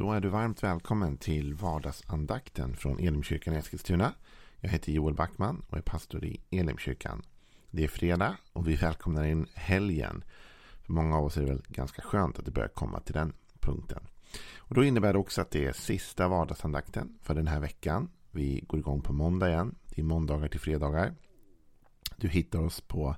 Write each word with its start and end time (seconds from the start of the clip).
Då 0.00 0.12
är 0.12 0.20
du 0.20 0.28
varmt 0.28 0.62
välkommen 0.62 1.16
till 1.16 1.54
vardagsandakten 1.54 2.76
från 2.76 2.98
Elimkyrkan 2.98 3.54
i 3.54 3.56
Eskilstuna. 3.56 4.12
Jag 4.60 4.70
heter 4.70 4.92
Joel 4.92 5.14
Backman 5.14 5.62
och 5.68 5.78
är 5.78 5.82
pastor 5.82 6.24
i 6.24 6.40
Elimkyrkan. 6.50 7.22
Det 7.70 7.84
är 7.84 7.88
fredag 7.88 8.36
och 8.52 8.68
vi 8.68 8.76
välkomnar 8.76 9.24
in 9.24 9.46
helgen. 9.54 10.24
För 10.82 10.92
många 10.92 11.16
av 11.16 11.24
oss 11.24 11.36
är 11.36 11.40
det 11.40 11.46
väl 11.46 11.62
ganska 11.68 12.02
skönt 12.02 12.38
att 12.38 12.44
det 12.44 12.50
börjar 12.50 12.68
komma 12.68 13.00
till 13.00 13.14
den 13.14 13.32
punkten. 13.60 14.02
Och 14.56 14.74
då 14.74 14.84
innebär 14.84 15.12
det 15.12 15.18
också 15.18 15.40
att 15.40 15.50
det 15.50 15.64
är 15.64 15.72
sista 15.72 16.28
vardagsandakten 16.28 17.18
för 17.22 17.34
den 17.34 17.46
här 17.46 17.60
veckan. 17.60 18.10
Vi 18.30 18.64
går 18.66 18.80
igång 18.80 19.02
på 19.02 19.12
måndag 19.12 19.48
igen. 19.48 19.74
Det 19.88 20.00
är 20.00 20.04
måndagar 20.04 20.48
till 20.48 20.60
fredagar. 20.60 21.14
Du 22.16 22.28
hittar 22.28 22.58
oss 22.58 22.80
på 22.80 23.16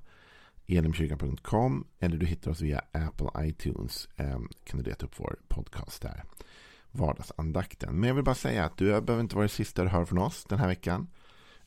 elimkyrkan.com 0.67 1.87
eller 1.99 2.17
du 2.17 2.27
hittar 2.27 2.51
oss 2.51 2.61
via 2.61 2.83
Apple 2.93 3.31
iTunes. 3.39 4.09
Ehm, 4.17 4.49
kan 4.65 4.79
du 4.83 4.91
leta 4.91 5.07
upp 5.07 5.21
vår 5.21 5.39
podcast 5.49 6.03
där. 6.03 6.25
Vardagsandakten. 6.93 8.01
Men 8.01 8.09
jag 8.09 8.15
vill 8.15 8.25
bara 8.25 8.35
säga 8.35 8.65
att 8.65 8.77
du 8.77 8.85
behöver 8.85 9.21
inte 9.21 9.35
vara 9.35 9.47
det 9.47 9.53
sista 9.53 9.83
du 9.83 9.89
hör 9.89 10.05
från 10.05 10.19
oss 10.19 10.45
den 10.45 10.59
här 10.59 10.69
veckan. 10.69 11.09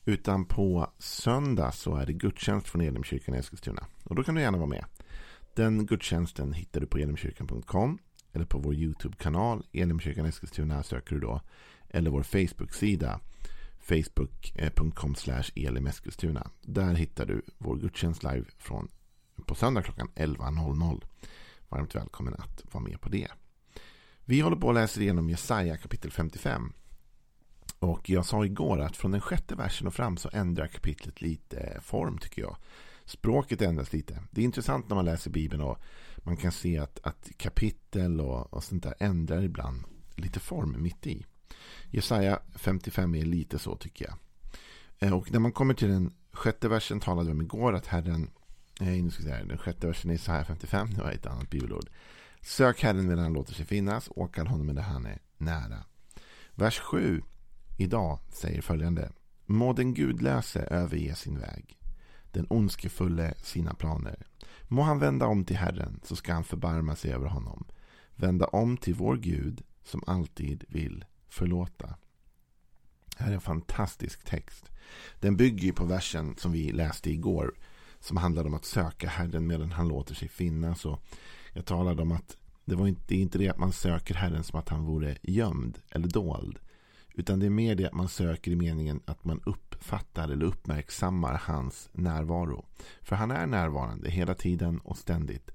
Utan 0.04 0.44
på 0.44 0.90
söndag 0.98 1.72
så 1.72 1.96
är 1.96 2.06
det 2.06 2.12
gudstjänst 2.12 2.68
från 2.68 2.80
Elimkyrkan 2.80 3.34
i 3.34 3.38
Eskilstuna. 3.38 3.86
Och 4.04 4.14
då 4.14 4.22
kan 4.22 4.34
du 4.34 4.40
gärna 4.40 4.58
vara 4.58 4.68
med. 4.68 4.84
Den 5.54 5.86
gudstjänsten 5.86 6.52
hittar 6.52 6.80
du 6.80 6.86
på 6.86 6.98
elimkyrkan.com 6.98 7.98
eller 8.32 8.44
på 8.44 8.58
vår 8.58 8.74
YouTube-kanal 8.74 9.66
Elimkyrkan 9.72 10.26
Eskilstuna 10.26 10.82
söker 10.82 11.14
du 11.14 11.20
då. 11.20 11.40
Eller 11.88 12.10
vår 12.10 12.22
Facebook-sida 12.22 13.20
facebook.com 13.78 15.14
elimeskilstuna. 15.54 16.50
Där 16.62 16.94
hittar 16.94 17.26
du 17.26 17.42
vår 17.58 17.76
gudstjänst 17.76 18.22
live 18.22 18.44
från 18.58 18.88
på 19.46 19.54
söndag 19.54 19.82
klockan 19.82 20.08
11.00. 20.14 21.04
Varmt 21.68 21.94
välkommen 21.94 22.34
att 22.34 22.74
vara 22.74 22.84
med 22.84 23.00
på 23.00 23.08
det. 23.08 23.28
Vi 24.28 24.40
håller 24.40 24.56
på 24.56 24.68
att 24.68 24.74
läsa 24.74 25.00
igenom 25.00 25.30
Jesaja 25.30 25.76
kapitel 25.76 26.10
55. 26.10 26.72
Och 27.78 28.10
jag 28.10 28.26
sa 28.26 28.44
igår 28.44 28.80
att 28.80 28.96
från 28.96 29.10
den 29.10 29.20
sjätte 29.20 29.54
versen 29.54 29.86
och 29.86 29.94
fram 29.94 30.16
så 30.16 30.30
ändrar 30.32 30.66
kapitlet 30.66 31.20
lite 31.20 31.80
form 31.82 32.18
tycker 32.18 32.42
jag. 32.42 32.56
Språket 33.04 33.62
ändras 33.62 33.92
lite. 33.92 34.22
Det 34.30 34.40
är 34.40 34.44
intressant 34.44 34.88
när 34.88 34.96
man 34.96 35.04
läser 35.04 35.30
Bibeln 35.30 35.62
och 35.62 35.78
man 36.18 36.36
kan 36.36 36.52
se 36.52 36.78
att, 36.78 37.00
att 37.02 37.30
kapitel 37.36 38.20
och, 38.20 38.54
och 38.54 38.64
sånt 38.64 38.82
där 38.82 38.94
ändrar 38.98 39.42
ibland 39.42 39.84
lite 40.14 40.40
form 40.40 40.82
mitt 40.82 41.06
i. 41.06 41.26
Jesaja 41.90 42.40
55 42.54 43.14
är 43.14 43.24
lite 43.24 43.58
så 43.58 43.76
tycker 43.76 44.04
jag. 44.04 44.18
Eh, 44.98 45.14
och 45.14 45.32
när 45.32 45.38
man 45.38 45.52
kommer 45.52 45.74
till 45.74 45.88
den 45.88 46.14
sjätte 46.32 46.68
versen 46.68 47.00
talade 47.00 47.26
vi 47.26 47.32
om 47.32 47.40
igår 47.40 47.74
att 47.74 47.86
Herren, 47.86 48.30
nej, 48.80 49.02
nu 49.02 49.10
ska 49.10 49.22
säga, 49.22 49.44
den 49.44 49.58
sjätte 49.58 49.86
versen 49.86 50.10
i 50.10 50.14
Jesaja 50.14 50.44
55, 50.44 50.94
det 50.94 51.02
var 51.02 51.10
ett 51.10 51.26
annat 51.26 51.50
bibelord. 51.50 51.90
Sök 52.46 52.82
Herren 52.82 53.06
medan 53.06 53.24
han 53.24 53.32
låter 53.32 53.54
sig 53.54 53.66
finnas, 53.66 54.08
åkall 54.16 54.46
honom 54.46 54.66
medan 54.66 54.84
han 54.84 55.06
är 55.06 55.18
nära. 55.38 55.84
Vers 56.54 56.78
7 56.78 57.22
idag 57.78 58.18
säger 58.32 58.62
följande. 58.62 59.12
Må 59.46 59.72
den 59.72 59.94
gudlöse 59.94 60.60
överge 60.60 61.14
sin 61.14 61.38
väg, 61.38 61.78
den 62.32 62.46
ondskefulle 62.50 63.34
sina 63.36 63.74
planer. 63.74 64.26
Må 64.62 64.82
han 64.82 64.98
vända 64.98 65.26
om 65.26 65.44
till 65.44 65.56
Herren, 65.56 66.00
så 66.04 66.16
ska 66.16 66.32
han 66.32 66.44
förbarma 66.44 66.96
sig 66.96 67.12
över 67.12 67.26
honom. 67.26 67.64
Vända 68.14 68.46
om 68.46 68.76
till 68.76 68.94
vår 68.94 69.16
Gud, 69.16 69.62
som 69.84 70.02
alltid 70.06 70.64
vill 70.68 71.04
förlåta. 71.28 71.86
Det 73.16 73.24
här 73.24 73.30
är 73.30 73.34
en 73.34 73.40
fantastisk 73.40 74.24
text. 74.24 74.70
Den 75.20 75.36
bygger 75.36 75.72
på 75.72 75.84
versen 75.84 76.36
som 76.36 76.52
vi 76.52 76.72
läste 76.72 77.10
igår. 77.10 77.54
Som 78.00 78.16
handlade 78.16 78.48
om 78.48 78.54
att 78.54 78.64
söka 78.64 79.08
Herren 79.08 79.46
medan 79.46 79.72
han 79.72 79.88
låter 79.88 80.14
sig 80.14 80.28
finnas. 80.28 80.84
Och 80.84 81.02
jag 81.56 81.64
talade 81.64 82.02
om 82.02 82.12
att 82.12 82.36
det, 82.64 82.76
var 82.76 82.86
inte, 82.86 83.02
det 83.06 83.14
är 83.14 83.18
inte 83.18 83.38
det 83.38 83.48
att 83.48 83.58
man 83.58 83.72
söker 83.72 84.14
Herren 84.14 84.44
som 84.44 84.58
att 84.58 84.68
han 84.68 84.84
vore 84.84 85.16
gömd 85.22 85.78
eller 85.90 86.08
dold. 86.08 86.58
Utan 87.14 87.38
det 87.38 87.46
är 87.46 87.50
mer 87.50 87.74
det 87.74 87.86
att 87.86 87.94
man 87.94 88.08
söker 88.08 88.50
i 88.50 88.56
meningen 88.56 89.00
att 89.04 89.24
man 89.24 89.40
uppfattar 89.46 90.28
eller 90.28 90.46
uppmärksammar 90.46 91.42
hans 91.44 91.90
närvaro. 91.92 92.64
För 93.02 93.16
han 93.16 93.30
är 93.30 93.46
närvarande 93.46 94.10
hela 94.10 94.34
tiden 94.34 94.78
och 94.78 94.98
ständigt. 94.98 95.50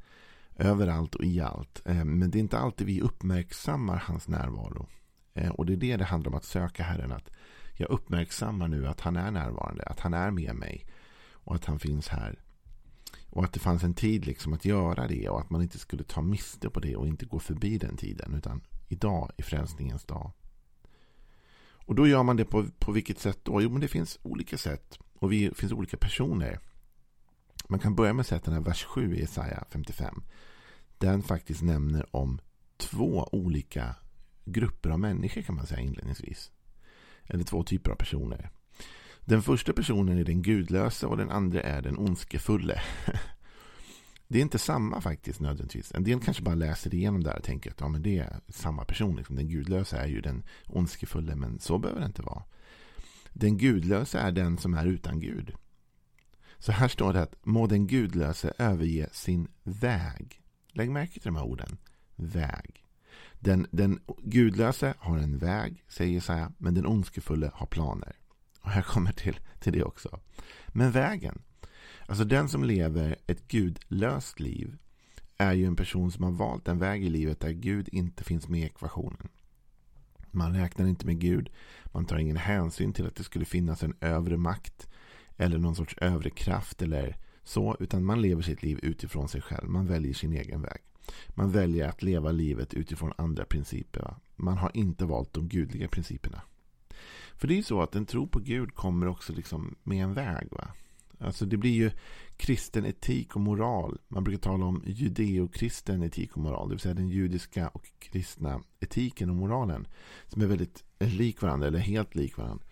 Överallt 0.55 1.15
och 1.15 1.23
i 1.23 1.41
allt. 1.41 1.81
Eh, 1.85 2.05
men 2.05 2.31
det 2.31 2.37
är 2.37 2.39
inte 2.41 2.59
alltid 2.59 2.87
vi 2.87 3.01
uppmärksammar 3.01 3.97
hans 3.97 4.27
närvaro. 4.27 4.87
Eh, 5.33 5.49
och 5.49 5.65
det 5.65 5.73
är 5.73 5.77
det 5.77 5.97
det 5.97 6.05
handlar 6.05 6.31
om 6.31 6.37
att 6.37 6.45
söka 6.45 6.83
Herren. 6.83 7.11
Att 7.11 7.29
jag 7.77 7.89
uppmärksammar 7.89 8.67
nu 8.67 8.87
att 8.87 9.01
han 9.01 9.15
är 9.15 9.31
närvarande. 9.31 9.83
Att 9.83 9.99
han 9.99 10.13
är 10.13 10.31
med 10.31 10.55
mig. 10.55 10.85
Och 11.31 11.55
att 11.55 11.65
han 11.65 11.79
finns 11.79 12.07
här. 12.07 12.39
Och 13.31 13.43
att 13.43 13.53
det 13.53 13.59
fanns 13.59 13.83
en 13.83 13.93
tid 13.93 14.25
liksom 14.25 14.53
att 14.53 14.65
göra 14.65 15.07
det. 15.07 15.29
Och 15.29 15.39
att 15.39 15.49
man 15.49 15.61
inte 15.61 15.79
skulle 15.79 16.03
ta 16.03 16.21
miste 16.21 16.69
på 16.69 16.79
det 16.79 16.95
och 16.95 17.07
inte 17.07 17.25
gå 17.25 17.39
förbi 17.39 17.77
den 17.77 17.97
tiden. 17.97 18.33
Utan 18.33 18.61
idag 18.87 19.31
är 19.37 19.43
frälsningens 19.43 20.03
dag. 20.03 20.31
Och 21.85 21.95
då 21.95 22.07
gör 22.07 22.23
man 22.23 22.37
det 22.37 22.45
på, 22.45 22.65
på 22.79 22.91
vilket 22.91 23.19
sätt 23.19 23.39
då? 23.43 23.61
Jo, 23.61 23.69
men 23.69 23.81
det 23.81 23.87
finns 23.87 24.19
olika 24.21 24.57
sätt. 24.57 24.99
Och 25.19 25.29
det 25.29 25.57
finns 25.57 25.71
olika 25.71 25.97
personer. 25.97 26.59
Man 27.67 27.79
kan 27.79 27.95
börja 27.95 28.13
med 28.13 28.21
att 28.21 28.27
säga 28.27 28.37
att 28.37 28.43
den 28.43 28.53
här 28.53 28.61
vers 28.61 28.83
7 28.83 29.15
i 29.15 29.19
Jesaja 29.19 29.63
55. 29.69 30.23
Den 30.97 31.23
faktiskt 31.23 31.61
nämner 31.61 32.15
om 32.15 32.39
två 32.77 33.29
olika 33.31 33.95
grupper 34.45 34.89
av 34.89 34.99
människor 34.99 35.41
kan 35.41 35.55
man 35.55 35.67
säga 35.67 35.81
inledningsvis. 35.81 36.51
Eller 37.23 37.43
två 37.43 37.63
typer 37.63 37.91
av 37.91 37.95
personer. 37.95 38.51
Den 39.25 39.41
första 39.41 39.73
personen 39.73 40.17
är 40.17 40.23
den 40.23 40.41
gudlösa 40.41 41.07
och 41.07 41.17
den 41.17 41.31
andra 41.31 41.61
är 41.61 41.81
den 41.81 41.97
ondskefulle. 41.97 42.81
Det 44.27 44.37
är 44.37 44.41
inte 44.41 44.59
samma 44.59 45.01
faktiskt 45.01 45.39
nödvändigtvis. 45.39 45.91
En 45.91 46.03
del 46.03 46.19
kanske 46.19 46.43
bara 46.43 46.55
läser 46.55 46.93
igenom 46.93 47.23
där 47.23 47.37
och 47.37 47.43
tänker 47.43 47.71
att 47.71 47.79
ja, 47.79 47.87
men 47.87 48.01
det 48.01 48.17
är 48.17 48.39
samma 48.47 48.85
person. 48.85 49.15
Liksom. 49.15 49.35
Den 49.35 49.47
gudlösa 49.47 49.97
är 49.97 50.07
ju 50.07 50.21
den 50.21 50.43
ondskefulle, 50.67 51.35
men 51.35 51.59
så 51.59 51.77
behöver 51.77 51.99
det 51.99 52.05
inte 52.05 52.21
vara. 52.21 52.43
Den 53.33 53.57
gudlösa 53.57 54.19
är 54.19 54.31
den 54.31 54.57
som 54.57 54.73
är 54.73 54.85
utan 54.85 55.19
Gud. 55.19 55.53
Så 56.57 56.71
här 56.71 56.87
står 56.87 57.13
det 57.13 57.21
att 57.21 57.45
må 57.45 57.67
den 57.67 57.87
gudlöse 57.87 58.53
överge 58.57 59.09
sin 59.11 59.47
väg. 59.63 60.41
Lägg 60.71 60.91
märke 60.91 61.13
till 61.13 61.31
de 61.31 61.35
här 61.35 61.45
orden. 61.45 61.77
Väg. 62.15 62.85
Den, 63.39 63.67
den 63.71 63.99
gudlöse 64.23 64.93
har 64.99 65.17
en 65.17 65.37
väg, 65.37 65.83
säger 65.87 66.13
Jesaja, 66.13 66.51
men 66.57 66.73
den 66.73 66.85
ondskefulle 66.85 67.51
har 67.53 67.65
planer. 67.65 68.15
Och 68.61 68.71
jag 68.75 68.85
kommer 68.85 69.11
till, 69.11 69.39
till 69.59 69.73
det 69.73 69.83
också. 69.83 70.19
Men 70.67 70.91
vägen, 70.91 71.41
alltså 72.05 72.23
den 72.23 72.49
som 72.49 72.63
lever 72.63 73.15
ett 73.27 73.47
gudlöst 73.47 74.39
liv 74.39 74.77
är 75.37 75.53
ju 75.53 75.65
en 75.65 75.75
person 75.75 76.11
som 76.11 76.23
har 76.23 76.31
valt 76.31 76.67
en 76.67 76.79
väg 76.79 77.03
i 77.03 77.09
livet 77.09 77.39
där 77.39 77.51
Gud 77.51 77.89
inte 77.91 78.23
finns 78.23 78.47
med 78.47 78.61
i 78.61 78.65
ekvationen. 78.65 79.27
Man 80.31 80.55
räknar 80.55 80.87
inte 80.87 81.05
med 81.05 81.19
Gud. 81.19 81.49
Man 81.85 82.05
tar 82.05 82.17
ingen 82.17 82.37
hänsyn 82.37 82.93
till 82.93 83.07
att 83.07 83.15
det 83.15 83.23
skulle 83.23 83.45
finnas 83.45 83.83
en 83.83 83.95
övre 84.01 84.37
makt 84.37 84.87
eller 85.37 85.57
någon 85.57 85.75
sorts 85.75 85.97
övre 85.97 86.29
kraft 86.29 86.81
eller 86.81 87.17
så, 87.43 87.77
utan 87.79 88.05
man 88.05 88.21
lever 88.21 88.41
sitt 88.41 88.63
liv 88.63 88.79
utifrån 88.83 89.29
sig 89.29 89.41
själv. 89.41 89.69
Man 89.69 89.87
väljer 89.87 90.13
sin 90.13 90.33
egen 90.33 90.61
väg. 90.61 90.81
Man 91.29 91.51
väljer 91.51 91.87
att 91.87 92.03
leva 92.03 92.31
livet 92.31 92.73
utifrån 92.73 93.13
andra 93.17 93.45
principer. 93.45 94.01
Va? 94.01 94.19
Man 94.35 94.57
har 94.57 94.71
inte 94.73 95.05
valt 95.05 95.33
de 95.33 95.47
gudliga 95.47 95.87
principerna. 95.87 96.41
För 97.41 97.47
det 97.47 97.53
är 97.53 97.55
ju 97.57 97.63
så 97.63 97.81
att 97.81 97.95
en 97.95 98.05
tro 98.05 98.27
på 98.27 98.39
Gud 98.39 98.75
kommer 98.75 99.07
också 99.07 99.33
liksom 99.33 99.75
med 99.83 100.03
en 100.03 100.13
väg. 100.13 100.47
Va? 100.51 100.67
Alltså 101.19 101.45
det 101.45 101.57
blir 101.57 101.71
ju 101.71 101.91
kristen 102.37 102.85
etik 102.85 103.35
och 103.35 103.41
moral. 103.41 103.97
Man 104.07 104.23
brukar 104.23 104.39
tala 104.41 104.65
om 104.65 104.83
judeokristen 104.85 106.03
etik 106.03 106.31
och 106.31 106.41
moral. 106.41 106.69
Det 106.69 106.73
vill 106.73 106.79
säga 106.79 106.93
den 106.93 107.09
judiska 107.09 107.67
och 107.67 107.85
kristna 107.99 108.61
etiken 108.79 109.29
och 109.29 109.35
moralen. 109.35 109.87
Som 110.27 110.41
är 110.41 110.45
väldigt 110.45 110.83
lik 110.99 111.41
varandra 111.41 111.67
eller 111.67 111.79
helt 111.79 112.15
lik 112.15 112.37
varandra. 112.37 112.65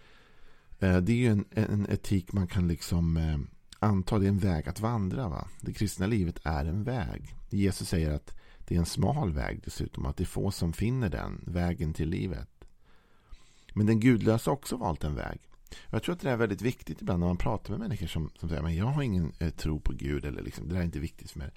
Eh, 0.79 0.97
det 0.97 1.11
är 1.11 1.17
ju 1.17 1.27
en, 1.27 1.45
en 1.51 1.87
etik 1.89 2.33
man 2.33 2.47
kan 2.47 2.67
liksom 2.67 3.17
eh, 3.17 3.37
anta. 3.79 4.19
Det 4.19 4.25
är 4.25 4.29
en 4.29 4.39
väg 4.39 4.69
att 4.69 4.79
vandra. 4.79 5.29
Va? 5.29 5.47
Det 5.61 5.73
kristna 5.73 6.07
livet 6.07 6.39
är 6.43 6.65
en 6.65 6.83
väg. 6.83 7.35
Jesus 7.49 7.89
säger 7.89 8.11
att 8.11 8.33
det 8.59 8.75
är 8.75 8.79
en 8.79 8.85
smal 8.85 9.33
väg 9.33 9.61
dessutom. 9.63 10.05
Att 10.05 10.17
det 10.17 10.23
är 10.23 10.25
få 10.25 10.51
som 10.51 10.73
finner 10.73 11.09
den. 11.09 11.43
Vägen 11.47 11.93
till 11.93 12.09
livet. 12.09 12.58
Men 13.79 13.85
den 13.85 13.99
gudlösa 13.99 14.51
har 14.51 14.55
också 14.55 14.77
valt 14.77 15.03
en 15.03 15.15
väg. 15.15 15.39
Jag 15.89 16.03
tror 16.03 16.15
att 16.15 16.21
det 16.21 16.29
är 16.29 16.37
väldigt 16.37 16.61
viktigt 16.61 17.01
ibland 17.01 17.19
när 17.19 17.27
man 17.27 17.37
pratar 17.37 17.71
med 17.71 17.79
människor 17.79 18.07
som, 18.07 18.29
som 18.39 18.49
säger 18.49 18.63
att 18.63 18.73
jag 18.73 18.85
har 18.85 19.03
ingen 19.03 19.33
eh, 19.39 19.49
tro 19.49 19.79
på 19.79 19.93
Gud. 19.93 20.25
eller 20.25 20.41
liksom, 20.41 20.67
Det 20.67 20.73
där 20.73 20.81
är 20.81 20.85
inte 20.85 20.99
viktigt 20.99 21.31
för 21.31 21.39
mig. 21.39 21.51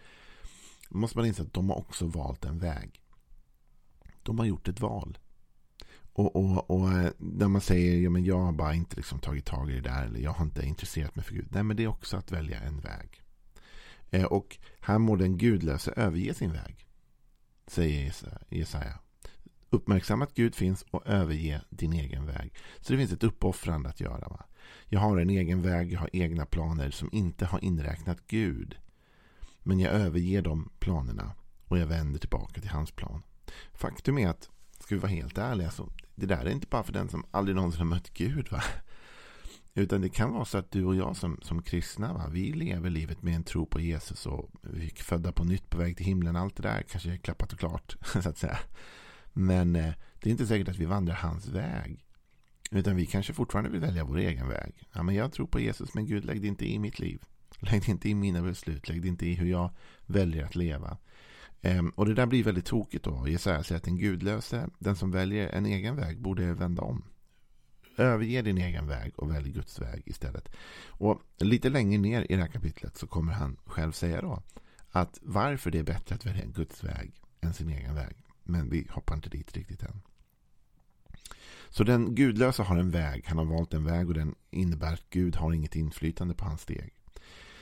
Då 0.89 0.99
måste 0.99 1.19
man 1.19 1.27
inse 1.27 1.43
att 1.43 1.53
de 1.53 1.71
har 1.71 1.77
också 1.77 2.07
valt 2.07 2.45
en 2.45 2.59
väg. 2.59 3.01
De 4.23 4.39
har 4.39 4.47
gjort 4.47 4.69
ett 4.69 4.81
val. 4.81 5.19
Och, 6.13 6.37
och, 6.37 6.71
och 6.71 6.93
eh, 6.93 7.11
när 7.19 7.49
man 7.49 7.61
säger 7.61 8.01
ja, 8.01 8.11
men 8.11 8.25
jag 8.25 8.39
har 8.39 8.53
bara 8.53 8.75
inte 8.75 8.97
liksom 8.97 9.19
tagit 9.19 9.45
tag 9.45 9.71
i 9.71 9.75
det 9.75 9.81
där. 9.81 10.05
Eller 10.05 10.21
jag 10.21 10.33
har 10.33 10.45
inte 10.45 10.67
intresserat 10.67 11.17
mig 11.17 11.25
för 11.25 11.35
Gud. 11.35 11.49
Nej, 11.51 11.63
men 11.63 11.77
det 11.77 11.83
är 11.83 11.89
också 11.89 12.17
att 12.17 12.33
välja 12.33 12.61
en 12.61 12.81
väg. 12.81 13.23
Eh, 14.11 14.25
och 14.25 14.59
här 14.81 14.99
må 14.99 15.17
den 15.17 15.39
gudlöse 15.39 15.93
överge 15.97 16.35
sin 16.35 16.53
väg. 16.53 16.87
Säger 17.67 18.15
Jesaja. 18.49 18.99
Uppmärksamma 19.73 20.25
att 20.25 20.35
Gud 20.35 20.55
finns 20.55 20.85
och 20.91 21.07
överge 21.07 21.61
din 21.71 21.93
egen 21.93 22.27
väg. 22.27 22.55
Så 22.81 22.93
det 22.93 22.99
finns 22.99 23.13
ett 23.13 23.25
uppoffrande 23.25 23.89
att 23.89 24.01
göra. 24.01 24.29
Va? 24.29 24.45
Jag 24.89 25.01
har 25.01 25.19
en 25.19 25.31
egen 25.31 25.63
väg, 25.63 25.93
jag 25.93 26.01
har 26.01 26.11
egna 26.13 26.47
planer 26.47 26.91
som 26.91 27.09
inte 27.13 27.47
har 27.47 27.65
inräknat 27.65 28.27
Gud. 28.27 28.77
Men 29.63 29.81
jag 29.81 29.93
överger 29.93 30.43
de 30.43 30.71
planerna 30.79 31.33
och 31.69 31.79
jag 31.79 31.87
vänder 31.87 32.21
tillbaka 32.21 32.61
till 32.61 32.71
hans 32.71 32.91
plan. 32.91 33.23
Faktum 33.73 34.19
är 34.19 34.29
att 34.29 34.51
ska 34.81 34.95
vi 34.95 35.01
vara 35.01 35.11
helt 35.11 35.39
ärliga, 35.39 35.71
så 35.71 35.89
det 36.15 36.27
där 36.27 36.45
är 36.45 36.51
inte 36.51 36.67
bara 36.67 36.83
för 36.83 36.93
den 36.93 37.09
som 37.09 37.25
aldrig 37.31 37.57
någonsin 37.57 37.79
har 37.79 37.87
mött 37.87 38.15
Gud. 38.15 38.51
Va? 38.51 38.63
Utan 39.75 40.01
det 40.01 40.09
kan 40.09 40.33
vara 40.33 40.45
så 40.45 40.59
att 40.59 40.71
du 40.71 40.85
och 40.85 40.97
jag 40.97 41.17
som, 41.17 41.39
som 41.43 41.63
kristna, 41.63 42.13
va? 42.13 42.29
vi 42.31 42.53
lever 42.53 42.91
livet 42.91 43.23
med 43.23 43.35
en 43.35 43.45
tro 43.45 43.67
på 43.67 43.81
Jesus 43.81 44.27
och 44.27 44.51
vi 44.63 44.87
är 44.87 45.03
födda 45.03 45.33
på 45.33 45.45
nytt 45.45 45.71
på 45.71 45.79
väg 45.79 45.97
till 45.97 46.07
himlen. 46.07 46.37
Allt 46.37 46.57
det 46.57 46.63
där 46.63 46.83
kanske 46.83 47.13
är 47.13 47.17
klappat 47.17 47.53
och 47.53 47.59
klart, 47.59 47.97
så 48.23 48.29
att 48.29 48.39
säga. 48.39 48.59
Men 49.33 49.77
eh, 49.77 49.93
det 50.21 50.29
är 50.29 50.33
inte 50.33 50.47
säkert 50.47 50.69
att 50.69 50.79
vi 50.79 50.85
vandrar 50.85 51.15
hans 51.15 51.49
väg. 51.49 52.05
Utan 52.71 52.97
vi 52.97 53.07
kanske 53.07 53.33
fortfarande 53.33 53.71
vill 53.71 53.81
välja 53.81 54.05
vår 54.05 54.19
egen 54.19 54.49
väg. 54.49 54.89
Ja, 54.93 55.03
men 55.03 55.15
jag 55.15 55.33
tror 55.33 55.47
på 55.47 55.61
Jesus, 55.61 55.95
men 55.95 56.07
Gud, 56.07 56.25
lägg 56.25 56.43
det 56.43 56.49
inte 56.49 56.67
i 56.67 56.79
mitt 56.79 56.99
liv. 56.99 57.23
Lägg 57.59 57.83
det 57.83 57.89
inte 57.89 58.09
i 58.09 58.15
mina 58.15 58.43
beslut. 58.43 58.89
Lägg 58.89 59.03
det 59.03 59.09
inte 59.09 59.27
i 59.27 59.35
hur 59.35 59.47
jag 59.47 59.71
väljer 60.07 60.45
att 60.45 60.55
leva. 60.55 60.99
Ehm, 61.63 61.91
och 61.91 62.07
det 62.07 62.15
där 62.15 62.27
blir 62.27 62.45
väldigt 62.45 62.65
tokigt 62.65 63.05
då. 63.05 63.29
Jesaja 63.29 63.63
säger 63.63 63.77
att 63.77 63.85
den 63.85 63.99
gudlöse, 63.99 64.69
den 64.79 64.97
som 64.97 65.11
väljer 65.11 65.49
en 65.49 65.67
egen 65.67 65.97
väg, 65.97 66.21
borde 66.21 66.55
vända 66.55 66.83
om. 66.83 67.05
Överge 67.97 68.43
din 68.43 68.59
egen 68.59 68.87
väg 68.87 69.19
och 69.19 69.31
välj 69.31 69.51
Guds 69.51 69.81
väg 69.81 70.03
istället. 70.07 70.49
Och 70.87 71.23
lite 71.39 71.69
längre 71.69 71.99
ner 71.99 72.27
i 72.33 72.37
det 72.37 72.43
här 72.43 72.49
kapitlet 72.49 72.97
så 72.97 73.07
kommer 73.07 73.33
han 73.33 73.57
själv 73.67 73.93
säga 73.93 74.21
då 74.21 74.43
att 74.91 75.19
varför 75.23 75.71
det 75.71 75.79
är 75.79 75.83
bättre 75.83 76.15
att 76.15 76.27
välja 76.27 76.45
Guds 76.47 76.85
väg 76.85 77.13
än 77.41 77.55
sin 77.55 77.69
egen 77.69 77.95
väg. 77.95 78.17
Men 78.53 78.71
vi 78.71 78.87
hoppar 78.91 79.15
inte 79.15 79.29
dit 79.29 79.57
riktigt 79.57 79.83
än. 79.83 80.03
Så 81.69 81.85
den 81.85 82.15
gudlösa 82.15 82.63
har 82.63 82.77
en 82.77 82.91
väg. 82.91 83.25
Han 83.27 83.39
har 83.39 83.45
valt 83.45 83.75
en 83.75 83.85
väg 83.85 84.09
och 84.09 84.15
den 84.15 84.35
innebär 84.51 84.93
att 84.93 85.11
Gud 85.11 85.37
har 85.37 85.53
inget 85.53 85.77
inflytande 85.77 86.35
på 86.35 86.45
hans 86.45 86.61
steg. 86.61 86.95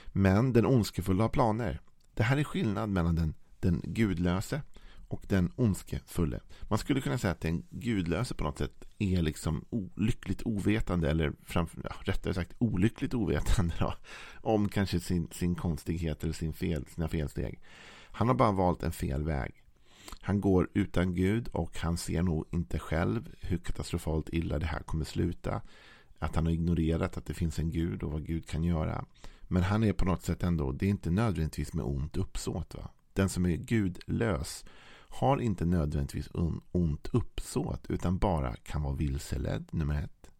Men 0.07 0.53
den 0.53 0.67
ondskefulla 0.67 1.25
har 1.25 1.29
planer. 1.29 1.81
Det 2.15 2.23
här 2.23 2.37
är 2.37 2.45
skillnad 2.45 2.91
mellan 2.91 3.15
den, 3.15 3.35
den 3.61 3.81
gudlöse 3.85 4.63
och 5.09 5.23
den 5.29 5.53
ondskefulle. 5.57 6.41
Man 6.63 6.79
skulle 6.79 7.01
kunna 7.01 7.19
säga 7.19 7.33
att 7.33 7.41
den 7.41 7.63
gudlöse 7.71 8.35
på 8.35 8.45
något 8.45 8.59
sätt 8.59 8.85
är 8.99 9.23
liksom 9.23 9.65
lyckligt 9.97 10.43
ovetande 10.43 11.11
eller 11.11 11.33
framför, 11.45 11.81
ja, 11.85 11.95
rättare 12.01 12.35
sagt 12.35 12.55
olyckligt 12.59 13.15
ovetande 13.15 13.75
då, 13.79 13.95
om 14.35 14.69
kanske 14.69 15.01
sin, 15.01 15.29
sin 15.33 15.55
konstighet 15.55 16.23
eller 16.23 16.33
sin 16.33 16.53
fel, 16.53 16.87
sina 16.87 17.09
felsteg. 17.09 17.61
Han 18.13 18.29
har 18.29 18.35
bara 18.35 18.53
valt 18.53 18.83
en 18.83 18.93
fel 18.93 19.23
väg. 19.25 19.60
Han 20.21 20.41
går 20.41 20.69
utan 20.75 21.15
Gud 21.15 21.49
och 21.49 21.79
han 21.79 21.97
ser 21.97 22.23
nog 22.23 22.45
inte 22.51 22.79
själv 22.79 23.35
hur 23.41 23.59
katastrofalt 23.59 24.29
illa 24.33 24.59
det 24.59 24.67
här 24.67 24.81
kommer 24.81 25.05
sluta. 25.05 25.63
Att 26.19 26.37
han 26.37 26.47
har 26.47 26.53
ignorerat 26.53 27.17
att 27.17 27.27
det 27.27 27.35
finns 27.35 27.59
en 27.59 27.71
Gud 27.71 28.03
och 28.03 28.13
vad 28.13 28.27
Gud 28.27 28.49
kan 28.49 28.65
göra. 28.65 29.05
Men 29.43 29.63
han 29.63 29.85
är 29.85 29.93
på 29.93 30.05
något 30.05 30.23
sätt 30.23 30.43
ändå, 30.43 30.73
det 30.73 30.87
är 30.87 30.91
inte 30.91 31.11
nödvändigtvis 31.11 31.75
med 31.75 31.85
ont 31.85 32.17
uppsåt. 32.17 32.75
Va? 32.75 32.91
Den 33.13 33.29
som 33.29 33.47
är 33.47 33.57
gudlös 33.57 34.65
har 35.09 35.41
inte 35.41 35.65
nödvändigtvis 35.65 36.29
ont 36.73 37.09
uppsåt 37.13 37.87
utan 37.89 38.19
bara 38.19 38.57
kan 38.57 38.83
vara 38.83 38.95
vilseledd, 38.95 39.69
nummer 39.73 40.03
ett. 40.03 40.31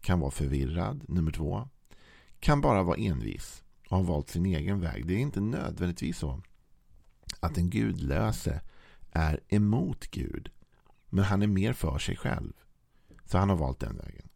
Kan 0.00 0.20
vara 0.20 0.30
förvirrad, 0.30 1.04
nummer 1.08 1.30
två. 1.30 1.68
Kan 2.40 2.60
bara 2.60 2.82
vara 2.82 2.96
envis 2.96 3.64
och 3.88 3.96
ha 3.96 4.04
valt 4.04 4.28
sin 4.28 4.46
egen 4.46 4.80
väg. 4.80 5.06
Det 5.06 5.14
är 5.14 5.18
inte 5.18 5.40
nödvändigtvis 5.40 6.18
så 6.18 6.42
att 7.40 7.58
en 7.58 7.70
gudlöse 7.70 8.60
är 9.18 9.40
emot 9.48 10.10
Gud. 10.10 10.50
Men 11.08 11.24
han 11.24 11.42
är 11.42 11.46
mer 11.46 11.72
för 11.72 11.98
sig 11.98 12.16
själv. 12.16 12.52
Så 13.24 13.38
han 13.38 13.48
har 13.48 13.56
valt 13.56 13.80
den 13.80 13.96
vägen. 13.96 14.28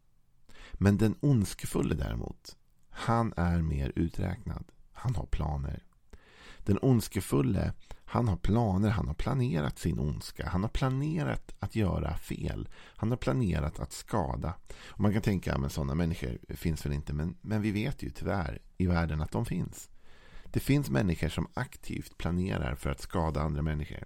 Men 0.73 0.97
den 0.97 1.15
ondskefulle 1.21 1.95
däremot, 1.95 2.57
han 2.91 3.33
är 3.37 3.63
mer 3.63 3.93
uträknad. 3.97 4.65
Han 4.93 5.15
har 5.15 5.27
planer. 5.27 5.83
Den 6.59 6.79
ondskefulle, 6.83 7.73
han 8.05 8.29
har 8.29 8.37
planer, 8.37 8.91
han 8.91 9.07
har 9.07 9.15
planerat 9.15 9.79
sin 9.79 9.99
ondska. 9.99 10.49
Han 10.49 10.63
har 10.63 10.69
planerat 10.69 11.55
att 11.59 11.77
göra 11.77 12.17
fel. 12.17 12.69
Han 12.97 13.11
har 13.11 13.17
planerat 13.17 13.81
att 13.81 13.93
skada. 13.93 14.55
Och 14.87 15.01
man 15.01 15.13
kan 15.13 15.23
tänka 15.23 15.55
att 15.55 15.73
sådana 15.73 15.95
människor 15.95 16.39
finns 16.49 16.87
väl 16.87 16.93
inte. 16.93 17.13
Men, 17.13 17.37
men 17.41 17.63
vi 17.63 17.71
vet 17.71 18.03
ju 18.03 18.11
tyvärr 18.11 18.59
i 18.77 18.87
världen 18.87 19.21
att 19.21 19.33
de 19.33 19.47
finns. 19.47 19.91
Det 20.53 20.61
finns 20.61 20.91
människor 20.91 21.29
som 21.29 21.47
aktivt 21.55 22.19
planerar 22.19 22.75
för 22.75 22.91
att 22.91 23.01
skada 23.01 23.41
andra 23.41 23.63
människor. 23.63 24.05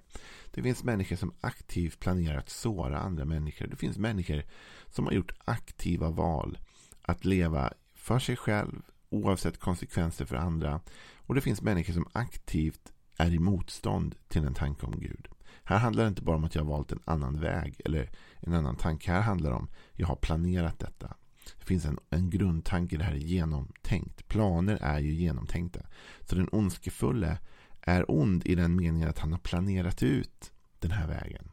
Det 0.50 0.62
finns 0.62 0.84
människor 0.84 1.16
som 1.16 1.34
aktivt 1.40 2.00
planerar 2.00 2.38
att 2.38 2.48
såra 2.48 2.98
andra 2.98 3.24
människor. 3.24 3.66
Det 3.66 3.76
finns 3.76 3.98
människor 3.98 4.42
som 4.86 5.04
har 5.06 5.12
gjort 5.12 5.32
aktiva 5.44 6.10
val 6.10 6.58
att 7.02 7.24
leva 7.24 7.72
för 7.94 8.18
sig 8.18 8.36
själv 8.36 8.82
oavsett 9.10 9.60
konsekvenser 9.60 10.24
för 10.24 10.36
andra. 10.36 10.80
Och 11.16 11.34
det 11.34 11.40
finns 11.40 11.62
människor 11.62 11.92
som 11.92 12.08
aktivt 12.12 12.92
är 13.16 13.34
i 13.34 13.38
motstånd 13.38 14.14
till 14.28 14.44
en 14.44 14.54
tanke 14.54 14.86
om 14.86 15.00
Gud. 15.00 15.28
Här 15.64 15.78
handlar 15.78 16.02
det 16.04 16.08
inte 16.08 16.22
bara 16.22 16.36
om 16.36 16.44
att 16.44 16.54
jag 16.54 16.62
har 16.62 16.70
valt 16.70 16.92
en 16.92 17.02
annan 17.04 17.40
väg 17.40 17.80
eller 17.84 18.10
en 18.40 18.54
annan 18.54 18.76
tanke. 18.76 19.12
Här 19.12 19.20
handlar 19.20 19.50
det 19.50 19.56
om 19.56 19.64
att 19.64 19.70
jag 19.92 20.06
har 20.06 20.16
planerat 20.16 20.78
detta. 20.78 21.16
Det 21.58 21.64
finns 21.64 21.84
en, 21.84 21.98
en 22.10 22.30
grundtanke, 22.30 22.96
det 22.96 23.04
här 23.04 23.14
är 23.14 23.18
genomtänkt. 23.18 24.28
Planer 24.28 24.78
är 24.82 24.98
ju 24.98 25.14
genomtänkta. 25.14 25.80
Så 26.20 26.34
den 26.34 26.48
ondskefulle 26.52 27.38
är 27.80 28.10
ond 28.10 28.46
i 28.46 28.54
den 28.54 28.76
meningen 28.76 29.08
att 29.08 29.18
han 29.18 29.32
har 29.32 29.38
planerat 29.38 30.02
ut 30.02 30.52
den 30.78 30.90
här 30.90 31.06
vägen. 31.06 31.50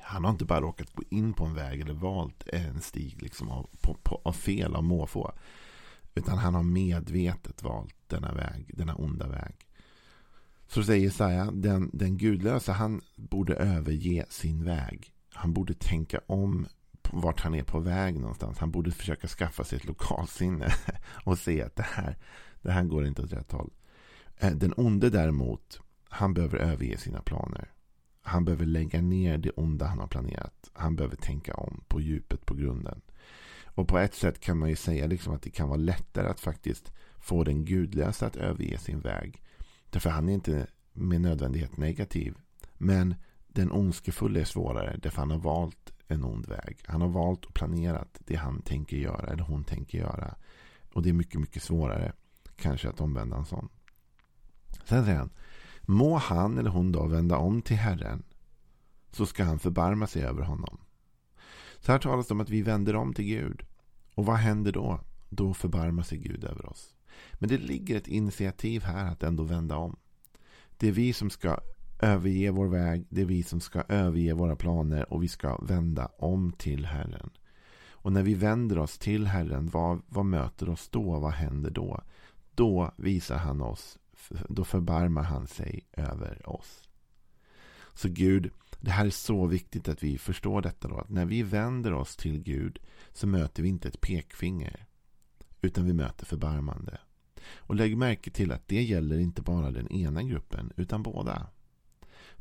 Han 0.00 0.24
har 0.24 0.30
inte 0.30 0.44
bara 0.44 0.60
råkat 0.60 0.92
gå 0.92 1.02
in 1.10 1.32
på 1.32 1.44
en 1.44 1.54
väg 1.54 1.80
eller 1.80 1.94
valt 1.94 2.48
en 2.48 2.80
stig 2.80 3.22
liksom 3.22 3.48
av, 3.48 3.70
på, 3.80 3.96
på, 4.02 4.20
av 4.24 4.32
fel, 4.32 4.74
av 4.74 4.84
måfå. 4.84 5.32
Utan 6.14 6.38
han 6.38 6.54
har 6.54 6.62
medvetet 6.62 7.62
valt 7.62 7.94
denna 8.06 8.32
väg, 8.32 8.70
denna 8.76 8.94
onda 8.94 9.28
väg. 9.28 9.54
Så 10.66 10.82
säger 10.84 11.04
Jesaja, 11.04 11.50
den, 11.50 11.90
den 11.92 12.18
gudlösa, 12.18 12.72
han 12.72 13.00
borde 13.16 13.54
överge 13.54 14.26
sin 14.28 14.64
väg. 14.64 15.12
Han 15.32 15.52
borde 15.52 15.74
tänka 15.74 16.20
om 16.26 16.66
vart 17.12 17.40
han 17.40 17.54
är 17.54 17.62
på 17.62 17.80
väg 17.80 18.20
någonstans. 18.20 18.58
Han 18.58 18.70
borde 18.70 18.90
försöka 18.90 19.28
skaffa 19.28 19.64
sig 19.64 19.76
ett 19.76 19.84
lokalsinne 19.84 20.72
och 21.24 21.38
se 21.38 21.62
att 21.62 21.76
det 21.76 21.86
här, 21.92 22.16
det 22.62 22.72
här 22.72 22.84
går 22.84 23.06
inte 23.06 23.22
åt 23.22 23.32
rätt 23.32 23.52
håll. 23.52 23.70
Eh, 24.38 24.50
den 24.50 24.74
onde 24.76 25.10
däremot, 25.10 25.80
han 26.08 26.34
behöver 26.34 26.58
överge 26.58 26.98
sina 26.98 27.22
planer. 27.22 27.72
Han 28.22 28.44
behöver 28.44 28.66
lägga 28.66 29.00
ner 29.00 29.38
det 29.38 29.50
onda 29.50 29.86
han 29.86 29.98
har 29.98 30.06
planerat. 30.06 30.70
Han 30.72 30.96
behöver 30.96 31.16
tänka 31.16 31.54
om 31.54 31.84
på 31.88 32.00
djupet, 32.00 32.46
på 32.46 32.54
grunden. 32.54 33.00
Och 33.74 33.88
på 33.88 33.98
ett 33.98 34.14
sätt 34.14 34.40
kan 34.40 34.58
man 34.58 34.68
ju 34.68 34.76
säga 34.76 35.06
liksom 35.06 35.34
att 35.34 35.42
det 35.42 35.50
kan 35.50 35.68
vara 35.68 35.78
lättare 35.78 36.28
att 36.28 36.40
faktiskt 36.40 36.92
få 37.20 37.44
den 37.44 37.64
gudlösa 37.64 38.26
att 38.26 38.36
överge 38.36 38.78
sin 38.78 39.00
väg. 39.00 39.42
Därför 39.90 40.10
han 40.10 40.28
är 40.28 40.32
inte 40.32 40.66
med 40.92 41.20
nödvändighet 41.20 41.76
negativ. 41.76 42.34
Men 42.74 43.14
den 43.48 43.72
ondskefulla 43.72 44.40
är 44.40 44.44
svårare 44.44 44.98
därför 45.02 45.18
han 45.18 45.30
har 45.30 45.38
valt 45.38 45.92
en 46.12 46.24
ond 46.24 46.46
väg. 46.46 46.78
Han 46.86 47.00
har 47.00 47.08
valt 47.08 47.44
och 47.44 47.54
planerat 47.54 48.18
det 48.18 48.36
han 48.36 48.62
tänker 48.62 48.96
göra 48.96 49.32
eller 49.32 49.44
hon 49.44 49.64
tänker 49.64 49.98
göra. 49.98 50.34
Och 50.92 51.02
det 51.02 51.08
är 51.08 51.12
mycket, 51.12 51.40
mycket 51.40 51.62
svårare 51.62 52.12
kanske 52.56 52.88
att 52.88 53.00
omvända 53.00 53.36
en 53.36 53.44
sån. 53.44 53.68
Sen 54.84 55.04
säger 55.04 55.18
han. 55.18 55.30
Må 55.82 56.16
han 56.16 56.58
eller 56.58 56.70
hon 56.70 56.92
då 56.92 57.06
vända 57.06 57.36
om 57.36 57.62
till 57.62 57.76
Herren 57.76 58.22
så 59.10 59.26
ska 59.26 59.44
han 59.44 59.58
förbarma 59.58 60.06
sig 60.06 60.22
över 60.22 60.42
honom. 60.42 60.78
Så 61.80 61.92
här 61.92 61.98
talas 61.98 62.26
det 62.26 62.34
om 62.34 62.40
att 62.40 62.50
vi 62.50 62.62
vänder 62.62 62.96
om 62.96 63.14
till 63.14 63.24
Gud. 63.24 63.62
Och 64.14 64.26
vad 64.26 64.36
händer 64.36 64.72
då? 64.72 65.00
Då 65.28 65.54
förbarmar 65.54 66.02
sig 66.02 66.18
Gud 66.18 66.44
över 66.44 66.66
oss. 66.66 66.94
Men 67.32 67.48
det 67.48 67.58
ligger 67.58 67.96
ett 67.96 68.08
initiativ 68.08 68.82
här 68.82 69.12
att 69.12 69.22
ändå 69.22 69.42
vända 69.42 69.76
om. 69.76 69.96
Det 70.76 70.88
är 70.88 70.92
vi 70.92 71.12
som 71.12 71.30
ska 71.30 71.58
överge 72.02 72.50
vår 72.50 72.66
väg. 72.66 73.06
Det 73.08 73.20
är 73.20 73.26
vi 73.26 73.42
som 73.42 73.60
ska 73.60 73.82
överge 73.88 74.34
våra 74.34 74.56
planer 74.56 75.12
och 75.12 75.22
vi 75.22 75.28
ska 75.28 75.56
vända 75.56 76.06
om 76.06 76.52
till 76.52 76.86
Herren. 76.86 77.30
Och 77.90 78.12
när 78.12 78.22
vi 78.22 78.34
vänder 78.34 78.78
oss 78.78 78.98
till 78.98 79.26
Herren, 79.26 79.68
vad, 79.68 80.02
vad 80.08 80.24
möter 80.24 80.68
oss 80.68 80.88
då? 80.88 81.20
Vad 81.20 81.32
händer 81.32 81.70
då? 81.70 82.02
Då 82.54 82.92
visar 82.96 83.36
han 83.36 83.60
oss, 83.60 83.98
då 84.48 84.64
förbarmar 84.64 85.22
han 85.22 85.46
sig 85.46 85.86
över 85.92 86.48
oss. 86.48 86.88
Så 87.94 88.08
Gud, 88.08 88.50
det 88.80 88.90
här 88.90 89.06
är 89.06 89.10
så 89.10 89.46
viktigt 89.46 89.88
att 89.88 90.02
vi 90.02 90.18
förstår 90.18 90.62
detta 90.62 90.88
då. 90.88 90.98
Att 90.98 91.08
när 91.08 91.26
vi 91.26 91.42
vänder 91.42 91.92
oss 91.92 92.16
till 92.16 92.42
Gud 92.42 92.78
så 93.12 93.26
möter 93.26 93.62
vi 93.62 93.68
inte 93.68 93.88
ett 93.88 94.00
pekfinger. 94.00 94.86
Utan 95.60 95.86
vi 95.86 95.92
möter 95.92 96.26
förbarmande. 96.26 96.98
Och 97.56 97.74
lägg 97.74 97.96
märke 97.96 98.30
till 98.30 98.52
att 98.52 98.68
det 98.68 98.82
gäller 98.82 99.18
inte 99.18 99.42
bara 99.42 99.70
den 99.70 99.92
ena 99.92 100.22
gruppen 100.22 100.72
utan 100.76 101.02
båda. 101.02 101.46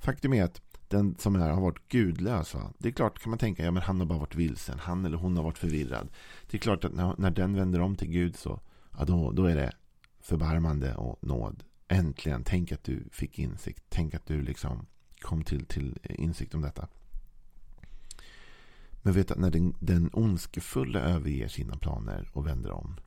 Faktum 0.02 0.34
är 0.34 0.44
att 0.44 0.62
den 0.88 1.16
som 1.20 1.36
är, 1.36 1.50
har 1.50 1.62
varit 1.62 1.88
gudlös. 1.88 2.54
Va? 2.54 2.74
Det 2.78 2.88
är 2.88 2.92
klart 2.92 3.20
kan 3.20 3.30
man 3.30 3.40
tänka, 3.40 3.64
ja 3.64 3.72
men 3.72 3.84
han 3.84 4.00
har 4.00 4.08
bara 4.08 4.20
varit 4.20 4.36
vilsen. 4.36 4.80
Han 4.80 5.06
eller 5.06 5.18
hon 5.18 5.38
har 5.38 5.44
varit 5.44 5.58
förvirrad. 5.58 6.10
Det 6.50 6.58
är 6.58 6.60
klart 6.60 6.84
att 6.84 6.94
när, 6.94 7.16
när 7.18 7.32
den 7.32 7.56
vänder 7.56 7.82
om 7.82 7.96
till 7.96 8.08
Gud 8.08 8.36
så, 8.36 8.60
ja 8.98 9.06
då, 9.06 9.32
då 9.32 9.46
är 9.46 9.56
det 9.56 9.72
förbarmande 10.20 10.96
och 10.96 11.24
nåd. 11.24 11.64
Äntligen, 11.88 12.44
tänk 12.44 12.72
att 12.72 12.84
du 12.84 13.04
fick 13.12 13.40
insikt. 13.40 13.84
Tänk 13.90 14.16
att 14.16 14.26
du 14.26 14.42
liksom 14.42 14.86
kom 15.20 15.44
till, 15.44 15.66
till 15.66 15.98
insikt 16.04 16.56
om 16.56 16.62
detta. 16.62 16.88
Men 19.02 19.14
vet 19.14 19.32
att 19.32 19.38
när 19.40 19.52
den, 19.52 19.76
den 19.80 20.10
ondskefulla 20.14 21.00
överger 21.00 21.48
sina 21.48 21.78
planer 21.78 22.30
och 22.34 22.48
vänder 22.48 22.72
om. 22.72 23.00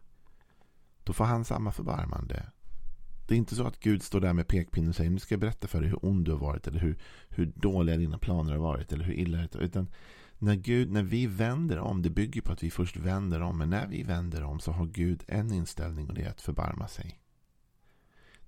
Då 1.05 1.13
får 1.13 1.25
han 1.25 1.45
samma 1.45 1.73
förbarmande. 1.73 2.47
Det 3.27 3.35
är 3.35 3.39
inte 3.39 3.55
så 3.55 3.67
att 3.67 3.81
Gud 3.81 4.03
står 4.03 4.21
där 4.21 4.33
med 4.33 4.49
pekpinnen 4.49 4.89
och 4.89 4.97
säger 4.97 5.11
nu 5.11 5.19
ska 5.19 5.35
jag 5.35 5.41
berätta 5.41 5.69
för 5.69 5.81
dig 5.81 5.91
hur 5.91 6.05
ond 6.05 6.25
du 6.25 6.33
har 6.33 6.39
varit 6.39 6.67
eller 6.67 6.81
hur, 6.81 6.99
hur 7.29 7.47
dåliga 7.47 7.97
dina 7.97 8.19
planer 8.19 8.53
har 8.53 8.59
varit 8.59 8.93
eller 8.93 9.05
hur 9.05 9.15
illa 9.15 9.39
det 9.39 9.55
är. 9.55 9.63
Utan 9.63 9.89
när, 10.39 10.55
Gud, 10.55 10.91
när 10.91 11.03
vi 11.03 11.27
vänder 11.27 11.79
om, 11.79 12.03
det 12.03 12.11
bygger 12.11 12.41
på 12.41 12.53
att 12.53 12.63
vi 12.63 12.71
först 12.71 12.97
vänder 12.97 13.41
om, 13.41 13.59
men 13.59 13.71
när 13.71 13.87
vi 13.87 14.03
vänder 14.03 14.43
om 14.43 14.61
så 14.61 14.73
har 14.73 14.87
Gud 14.87 15.25
en 15.29 15.53
inställning 15.53 16.09
och 16.09 16.15
det 16.15 16.23
är 16.23 16.31
att 16.31 16.41
förbarma 16.41 16.89
sig. 16.89 17.21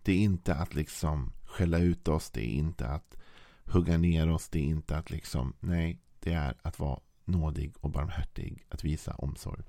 Det 0.02 0.12
är 0.12 0.18
inte 0.18 0.54
att 0.54 0.74
liksom 0.74 1.32
skälla 1.44 1.78
ut 1.78 2.08
oss, 2.08 2.30
det 2.30 2.40
är 2.40 2.54
inte 2.54 2.88
att 2.88 3.16
hugga 3.64 3.98
ner 3.98 4.30
oss, 4.30 4.48
det 4.48 4.58
är 4.58 4.64
inte 4.64 4.96
att 4.96 5.10
liksom, 5.10 5.52
nej, 5.60 6.00
det 6.20 6.32
är 6.32 6.56
att 6.62 6.78
vara 6.78 7.00
nådig 7.24 7.74
och 7.80 7.90
barmhärtig, 7.90 8.64
att 8.68 8.84
visa 8.84 9.14
omsorg. 9.14 9.62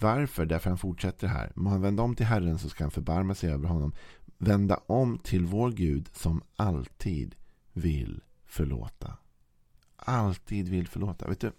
Varför? 0.00 0.46
Därför 0.46 0.70
han 0.70 0.78
fortsätter 0.78 1.28
här. 1.28 1.52
Må 1.56 1.70
han 1.70 1.82
vända 1.82 2.02
om 2.02 2.14
till 2.14 2.26
Herren 2.26 2.58
så 2.58 2.68
ska 2.68 2.84
han 2.84 2.90
förbarma 2.90 3.34
sig 3.34 3.50
över 3.50 3.68
honom. 3.68 3.92
Vända 4.42 4.80
om 4.86 5.18
till 5.18 5.46
vår 5.46 5.70
Gud 5.70 6.08
som 6.12 6.42
alltid 6.56 7.34
vill 7.72 8.20
förlåta. 8.46 9.16
Alltid 9.96 10.68
vill 10.68 10.88
förlåta. 10.88 11.28
Vet 11.28 11.40
du, 11.40 11.52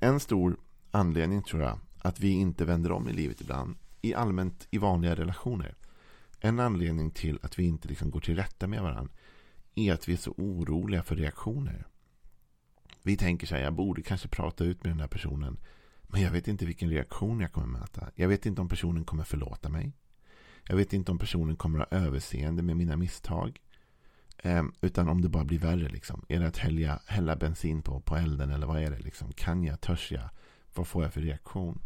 en 0.00 0.20
stor 0.20 0.56
anledning 0.90 1.42
tror 1.42 1.62
jag 1.62 1.78
att 1.98 2.20
vi 2.20 2.30
inte 2.30 2.64
vänder 2.64 2.92
om 2.92 3.08
i 3.08 3.12
livet 3.12 3.40
ibland, 3.40 3.76
i 4.02 4.14
allmänt 4.14 4.66
i 4.70 4.78
vanliga 4.78 5.16
relationer. 5.16 5.74
En 6.40 6.60
anledning 6.60 7.10
till 7.10 7.38
att 7.42 7.58
vi 7.58 7.64
inte 7.64 7.88
liksom 7.88 8.10
går 8.10 8.20
till 8.20 8.36
rätta 8.36 8.66
med 8.66 8.82
varandra 8.82 9.12
är 9.74 9.92
att 9.92 10.08
vi 10.08 10.12
är 10.12 10.16
så 10.16 10.34
oroliga 10.36 11.02
för 11.02 11.16
reaktioner. 11.16 11.86
Vi 13.02 13.16
tänker 13.16 13.46
så 13.46 13.54
här, 13.54 13.62
jag 13.62 13.74
borde 13.74 14.02
kanske 14.02 14.28
prata 14.28 14.64
ut 14.64 14.84
med 14.84 14.92
den 14.92 15.00
här 15.00 15.08
personen. 15.08 15.56
Men 16.02 16.22
jag 16.22 16.30
vet 16.30 16.48
inte 16.48 16.66
vilken 16.66 16.90
reaktion 16.90 17.40
jag 17.40 17.52
kommer 17.52 17.78
möta. 17.78 18.10
Jag 18.14 18.28
vet 18.28 18.46
inte 18.46 18.60
om 18.60 18.68
personen 18.68 19.04
kommer 19.04 19.24
förlåta 19.24 19.68
mig. 19.68 19.92
Jag 20.66 20.76
vet 20.76 20.92
inte 20.92 21.12
om 21.12 21.18
personen 21.18 21.56
kommer 21.56 21.78
ha 21.78 21.86
överseende 21.90 22.62
med 22.62 22.76
mina 22.76 22.96
misstag. 22.96 23.60
Eh, 24.38 24.64
utan 24.80 25.08
om 25.08 25.20
det 25.20 25.28
bara 25.28 25.44
blir 25.44 25.58
värre. 25.58 25.88
Liksom. 25.88 26.24
Är 26.28 26.40
det 26.40 26.46
att 26.46 26.56
hälla, 26.56 27.00
hälla 27.06 27.36
bensin 27.36 27.82
på, 27.82 28.00
på 28.00 28.16
elden 28.16 28.50
eller 28.50 28.66
vad 28.66 28.82
är 28.82 28.90
det? 28.90 28.98
Liksom? 28.98 29.32
Kan 29.32 29.64
jag? 29.64 29.80
Törs 29.80 30.12
jag? 30.12 30.30
Vad 30.74 30.86
får 30.86 31.02
jag 31.02 31.12
för 31.12 31.20
reaktion? 31.20 31.80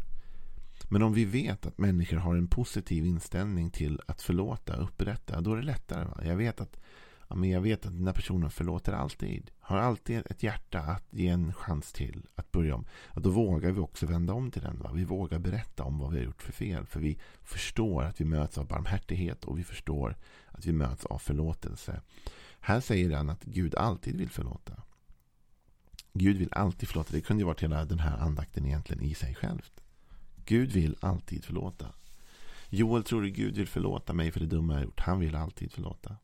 Men 0.89 1.01
om 1.01 1.13
vi 1.13 1.25
vet 1.25 1.65
att 1.65 1.77
människor 1.77 2.17
har 2.17 2.35
en 2.35 2.47
positiv 2.47 3.05
inställning 3.05 3.69
till 3.69 4.01
att 4.07 4.21
förlåta 4.21 4.77
och 4.77 4.83
upprätta, 4.83 5.41
då 5.41 5.53
är 5.53 5.57
det 5.57 5.63
lättare. 5.63 6.05
Va? 6.05 6.21
Jag 6.23 6.35
vet 6.35 6.61
att 6.61 6.79
ja, 7.27 7.35
men 7.35 7.49
jag 7.49 7.61
vet 7.61 7.85
att 7.85 7.97
den 7.97 8.07
här 8.07 8.13
personen 8.13 8.49
förlåter 8.49 8.93
alltid. 8.93 9.51
Har 9.59 9.77
alltid 9.77 10.23
ett 10.29 10.43
hjärta 10.43 10.79
att 10.79 11.05
ge 11.09 11.27
en 11.27 11.53
chans 11.53 11.93
till 11.93 12.25
att 12.35 12.51
börja 12.51 12.75
om. 12.75 12.85
Ja, 13.13 13.21
då 13.21 13.29
vågar 13.29 13.71
vi 13.71 13.79
också 13.79 14.05
vända 14.05 14.33
om 14.33 14.51
till 14.51 14.61
den. 14.61 14.79
Va? 14.79 14.91
Vi 14.93 15.03
vågar 15.03 15.39
berätta 15.39 15.83
om 15.83 15.99
vad 15.99 16.11
vi 16.11 16.17
har 16.17 16.25
gjort 16.25 16.43
för 16.43 16.51
fel. 16.51 16.85
För 16.85 16.99
vi 16.99 17.17
förstår 17.43 18.03
att 18.03 18.21
vi 18.21 18.25
möts 18.25 18.57
av 18.57 18.67
barmhärtighet 18.67 19.43
och 19.45 19.59
vi 19.59 19.63
förstår 19.63 20.15
att 20.47 20.65
vi 20.65 20.73
möts 20.73 21.05
av 21.05 21.17
förlåtelse. 21.17 22.01
Här 22.59 22.79
säger 22.79 23.15
han 23.17 23.29
att 23.29 23.43
Gud 23.43 23.75
alltid 23.75 24.17
vill 24.17 24.29
förlåta. 24.29 24.73
Gud 26.13 26.37
vill 26.37 26.53
alltid 26.53 26.89
förlåta. 26.89 27.13
Det 27.13 27.21
kunde 27.21 27.41
ju 27.41 27.45
varit 27.47 27.63
hela 27.63 27.85
den 27.85 27.99
här 27.99 28.17
andakten 28.17 28.65
egentligen 28.65 29.03
i 29.03 29.13
sig 29.13 29.35
självt. 29.35 29.81
Gud 30.45 30.71
vill 30.71 30.95
alltid 30.99 31.45
förlåta. 31.45 31.87
Joel 32.69 33.03
tror 33.03 33.21
du 33.21 33.29
Gud 33.29 33.55
vill 33.55 33.67
förlåta 33.67 34.13
mig 34.13 34.31
för 34.31 34.39
det 34.39 34.45
dumma 34.45 34.73
jag 34.73 34.83
gjort. 34.83 34.99
Han 34.99 35.19
vill 35.19 35.35
alltid 35.35 35.71
förlåta. 35.71 36.15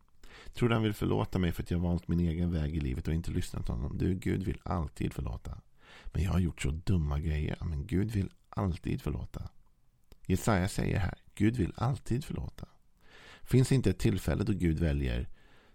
Tror 0.53 0.69
du 0.69 0.75
han 0.75 0.83
vill 0.83 0.93
förlåta 0.93 1.39
mig 1.39 1.51
för 1.51 1.63
att 1.63 1.71
jag 1.71 1.79
valt 1.79 2.07
min 2.07 2.19
egen 2.19 2.51
väg 2.51 2.75
i 2.75 2.79
livet 2.79 3.07
och 3.07 3.13
inte 3.13 3.31
lyssnat 3.31 3.65
på 3.65 3.73
honom? 3.73 3.97
Du, 3.97 4.13
Gud 4.15 4.43
vill 4.43 4.61
alltid 4.63 5.13
förlåta. 5.13 5.61
Men 6.05 6.23
jag 6.23 6.31
har 6.31 6.39
gjort 6.39 6.61
så 6.61 6.71
dumma 6.71 7.19
grejer. 7.19 7.57
Men 7.61 7.87
Gud 7.87 8.11
vill 8.11 8.29
alltid 8.49 9.01
förlåta. 9.01 9.49
Jesaja 10.25 10.67
säger 10.67 10.99
här, 10.99 11.13
Gud 11.35 11.57
vill 11.57 11.73
alltid 11.75 12.25
förlåta. 12.25 12.67
Finns 13.41 13.71
inte 13.71 13.89
ett 13.89 13.99
tillfälle 13.99 14.43
då 14.43 14.53
Gud 14.53 14.79
väljer 14.79 15.29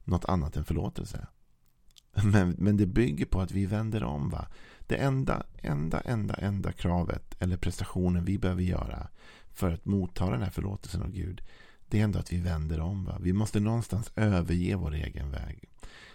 något 0.05 0.25
annat 0.25 0.57
än 0.57 0.65
förlåtelse? 0.65 1.27
Men, 2.25 2.51
men 2.59 2.77
det 2.77 2.87
bygger 2.87 3.27
på 3.27 3.41
att 3.41 3.51
vi 3.51 3.67
vänder 3.67 4.05
om. 4.05 4.31
va? 4.31 4.47
Det 4.87 4.97
enda, 4.97 5.43
enda, 5.63 6.01
enda, 6.01 6.35
enda 6.35 6.73
kravet 6.73 7.37
eller 7.39 7.57
prestationen 7.57 8.25
vi 8.25 8.39
behöver 8.39 8.63
göra 8.63 9.09
för 9.53 9.71
att 9.71 9.85
motta 9.85 10.31
den 10.31 10.43
här 10.43 10.51
förlåtelsen 10.51 11.03
av 11.03 11.11
Gud 11.11 11.43
det 11.88 12.00
är 12.00 12.05
ändå 12.05 12.19
att 12.19 12.33
vi 12.33 12.40
vänder 12.40 12.81
om. 12.81 13.05
Va? 13.05 13.19
Vi 13.21 13.33
måste 13.33 13.61
någonstans 13.61 14.12
överge 14.16 14.76
vår 14.76 14.95
egen 14.95 15.31
väg. 15.31 15.64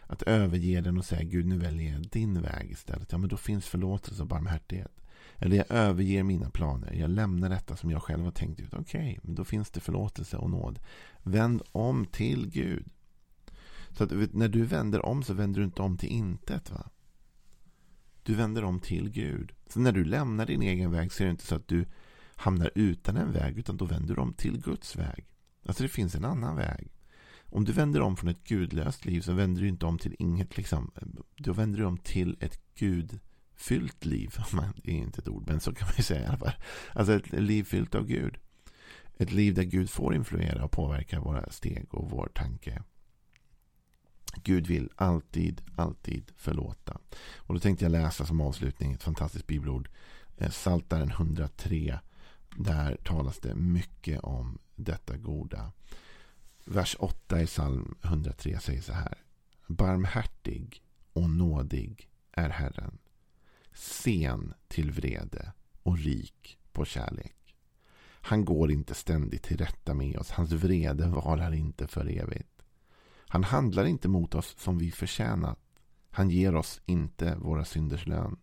Att 0.02 0.22
överge 0.22 0.82
den 0.82 0.98
och 0.98 1.06
säga 1.06 1.24
Gud 1.24 1.46
nu 1.46 1.58
väljer 1.58 1.94
jag 1.94 2.10
din 2.10 2.42
väg 2.42 2.72
istället. 2.72 3.12
Ja 3.12 3.18
men 3.18 3.30
då 3.30 3.38
finns 3.38 3.66
förlåtelse 3.66 4.22
och 4.22 4.28
barmhärtighet. 4.28 5.02
Eller 5.38 5.58
jag 5.58 5.66
överger 5.72 6.24
mina 6.24 6.50
planer. 6.50 6.94
Jag 6.94 7.10
lämnar 7.10 7.50
detta 7.50 7.76
som 7.76 7.92
jag 7.92 8.04
själv 8.04 8.24
har 8.24 8.32
tänkt 8.32 8.60
ut. 8.60 8.74
Okej, 8.74 9.02
okay, 9.02 9.20
men 9.24 9.36
då 9.36 9.46
finns 9.46 9.70
det 9.72 9.80
förlåtelse 9.80 10.38
och 10.38 10.50
nåd. 10.50 10.80
Vänd 11.24 11.62
om 11.72 12.06
till 12.06 12.50
Gud. 12.50 12.88
Så 13.92 14.04
att 14.04 14.12
när 14.34 14.48
du 14.48 14.66
vänder 14.66 15.06
om 15.06 15.24
så 15.24 15.34
vänder 15.34 15.60
du 15.60 15.66
inte 15.66 15.82
om 15.82 15.98
till 15.98 16.10
intet. 16.10 16.72
Va? 16.72 16.90
Du 18.24 18.36
vänder 18.36 18.64
om 18.64 18.80
till 18.80 19.10
Gud. 19.10 19.52
Så 19.68 19.80
när 19.80 19.92
du 19.92 20.04
lämnar 20.04 20.46
din 20.46 20.62
egen 20.62 20.92
väg 20.92 21.12
så 21.12 21.24
är 21.24 21.26
det 21.26 21.32
inte 21.32 21.46
så 21.46 21.56
att 21.56 21.68
du 21.68 21.86
hamnar 22.36 22.72
utan 22.76 23.18
en 23.18 23.32
väg. 23.32 23.58
Utan 23.58 23.78
då 23.78 23.86
vänder 23.86 24.16
du 24.16 24.22
om 24.22 24.34
till 24.34 24.62
Guds 24.62 24.96
väg. 24.96 25.26
Alltså 25.72 25.84
det 25.84 25.90
finns 25.90 26.16
en 26.16 26.26
annan 26.26 26.56
väg. 26.56 26.92
Om 27.50 27.66
du 27.66 27.72
vänder 27.72 28.02
om 28.02 28.18
från 28.18 28.30
ett 28.30 28.44
gudlöst 28.44 29.06
liv 29.06 29.22
så 29.22 29.34
vänder 29.34 29.62
du 29.62 29.68
inte 29.68 29.86
om 29.86 29.98
till 29.98 30.16
inget. 30.20 30.58
Liksom, 30.58 30.92
då 31.38 31.54
vänder 31.54 31.80
du 31.80 31.86
om 31.86 31.98
till 31.98 32.38
ett 32.40 32.60
gudfyllt 32.76 34.06
liv. 34.06 34.36
Det 34.84 34.92
är 34.92 34.96
inte 34.96 35.22
ett 35.22 35.28
ord, 35.28 35.44
men 35.48 35.60
så 35.60 35.74
kan 35.74 35.86
man 35.86 35.94
ju 35.98 36.04
säga 36.04 36.24
i 36.24 36.26
alla 36.26 36.38
fall. 36.38 36.54
Alltså 36.94 37.14
ett 37.14 37.32
liv 37.32 37.64
fyllt 37.64 37.96
av 37.96 38.06
Gud. 38.06 38.38
Ett 39.18 39.32
liv 39.32 39.54
där 39.54 39.64
Gud 39.64 39.90
får 39.90 40.16
influera 40.16 40.64
och 40.64 40.72
påverka 40.72 41.20
våra 41.20 41.52
steg 41.52 41.94
och 41.94 42.10
vår 42.10 42.32
tanke. 42.34 42.84
Gud 44.44 44.68
vill 44.68 44.90
alltid, 44.96 45.62
alltid 45.76 46.32
förlåta. 46.38 46.98
Och 47.38 47.54
då 47.54 47.60
tänkte 47.60 47.86
jag 47.86 47.92
läsa 47.92 48.26
som 48.26 48.42
avslutning 48.42 48.94
ett 48.94 49.04
fantastiskt 49.04 49.48
bibelord. 49.48 49.90
Eh, 50.38 50.50
Saltaren 50.50 51.10
103. 51.10 52.00
Där 52.56 52.98
talas 53.04 53.40
det 53.40 53.56
mycket 53.56 54.20
om 54.20 54.60
detta 54.76 55.18
goda. 55.18 55.72
Vers 56.66 56.96
8 57.00 57.42
i 57.42 57.46
psalm 57.46 57.96
103 58.02 58.60
säger 58.60 58.82
så 58.82 58.94
här. 58.94 59.18
Barmhärtig 59.68 60.84
och 61.14 61.30
nådig 61.30 62.10
är 62.32 62.50
Herren. 62.50 62.98
Sen 63.74 64.54
till 64.68 64.92
vrede 64.92 65.52
och 65.84 65.98
rik 65.98 66.58
på 66.72 66.86
kärlek. 66.86 67.56
Han 68.24 68.46
går 68.46 68.72
inte 68.72 68.94
ständigt 68.94 69.44
till 69.44 69.58
rätta 69.58 69.94
med 69.94 70.18
oss. 70.18 70.32
Hans 70.32 70.52
vrede 70.52 71.08
varar 71.08 71.54
inte 71.54 71.88
för 71.88 72.10
evigt. 72.10 72.62
Han 73.28 73.44
handlar 73.44 73.86
inte 73.86 74.08
mot 74.08 74.36
oss 74.36 74.56
som 74.58 74.78
vi 74.78 74.92
förtjänat. 74.92 75.60
Han 76.10 76.30
ger 76.30 76.56
oss 76.56 76.82
inte 76.86 77.36
våra 77.36 77.66
synders 77.66 78.08
lön. 78.08 78.38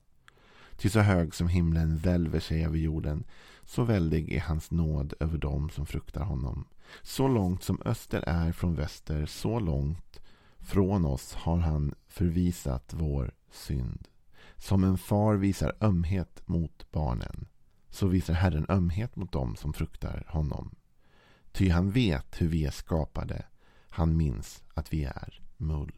Till 0.78 0.90
så 0.90 1.00
hög 1.00 1.34
som 1.34 1.48
himlen 1.48 1.98
välver 1.98 2.40
sig 2.40 2.64
över 2.64 2.78
jorden, 2.78 3.24
så 3.64 3.82
väldig 3.84 4.32
är 4.32 4.40
hans 4.40 4.70
nåd 4.70 5.14
över 5.20 5.38
dem 5.38 5.70
som 5.70 5.86
fruktar 5.86 6.24
honom. 6.24 6.64
Så 7.02 7.28
långt 7.28 7.62
som 7.62 7.82
öster 7.84 8.20
är 8.26 8.52
från 8.52 8.74
väster, 8.74 9.26
så 9.26 9.60
långt 9.60 10.20
från 10.58 11.04
oss 11.04 11.34
har 11.34 11.58
han 11.58 11.94
förvisat 12.06 12.94
vår 12.96 13.32
synd. 13.50 14.08
Som 14.56 14.84
en 14.84 14.98
far 14.98 15.34
visar 15.34 15.76
ömhet 15.80 16.42
mot 16.46 16.90
barnen, 16.90 17.46
så 17.90 18.06
visar 18.06 18.34
Herren 18.34 18.66
ömhet 18.68 19.16
mot 19.16 19.32
dem 19.32 19.56
som 19.56 19.72
fruktar 19.72 20.26
honom. 20.28 20.74
Ty 21.52 21.68
han 21.68 21.90
vet 21.90 22.40
hur 22.40 22.48
vi 22.48 22.64
är 22.64 22.70
skapade. 22.70 23.44
Han 23.88 24.16
minns 24.16 24.62
att 24.74 24.92
vi 24.92 25.04
är 25.04 25.42
mull. 25.56 25.92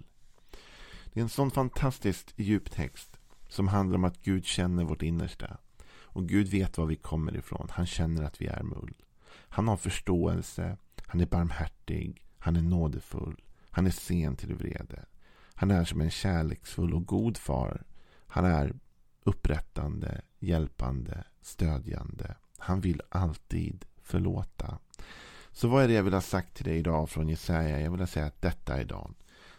Det 1.04 1.20
är 1.20 1.22
en 1.22 1.28
sån 1.28 1.50
fantastiskt 1.50 2.32
djup 2.36 2.70
text 2.70 3.09
som 3.50 3.68
handlar 3.68 3.96
om 3.96 4.04
att 4.04 4.22
Gud 4.22 4.44
känner 4.44 4.84
vårt 4.84 5.02
innersta. 5.02 5.56
Och 6.02 6.28
Gud 6.28 6.48
vet 6.48 6.78
var 6.78 6.86
vi 6.86 6.96
kommer 6.96 7.36
ifrån. 7.36 7.68
Han 7.70 7.86
känner 7.86 8.24
att 8.24 8.40
vi 8.40 8.46
är 8.46 8.62
mull. 8.62 8.94
Han 9.32 9.68
har 9.68 9.76
förståelse. 9.76 10.76
Han 11.06 11.20
är 11.20 11.26
barmhärtig. 11.26 12.22
Han 12.38 12.56
är 12.56 12.62
nådefull. 12.62 13.40
Han 13.70 13.86
är 13.86 13.90
sen 13.90 14.36
till 14.36 14.54
vrede. 14.54 15.04
Han 15.54 15.70
är 15.70 15.84
som 15.84 16.00
en 16.00 16.10
kärleksfull 16.10 16.94
och 16.94 17.06
god 17.06 17.36
far. 17.36 17.82
Han 18.26 18.44
är 18.44 18.74
upprättande, 19.22 20.20
hjälpande, 20.38 21.24
stödjande. 21.42 22.34
Han 22.58 22.80
vill 22.80 23.02
alltid 23.08 23.84
förlåta. 24.02 24.78
Så 25.52 25.68
vad 25.68 25.84
är 25.84 25.88
det 25.88 25.94
jag 25.94 26.02
vill 26.02 26.14
ha 26.14 26.20
sagt 26.20 26.54
till 26.54 26.64
dig 26.64 26.78
idag 26.78 27.10
från 27.10 27.28
Jesaja? 27.28 27.80
Jag 27.80 27.90
vill 27.90 28.06
säga 28.06 28.26
att 28.26 28.42
detta 28.42 28.80
är 28.80 28.84
dagen 28.84 29.14